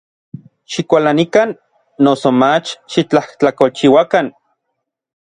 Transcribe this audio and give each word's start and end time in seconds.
Xikualanikan, 0.75 1.49
noso 2.07 2.29
mach 2.41 2.67
xitlajtlakolchiuakan. 2.91 4.25